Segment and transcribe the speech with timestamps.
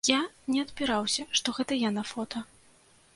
[0.09, 0.19] Я
[0.53, 2.39] не адпіраўся, што гэта я на фота.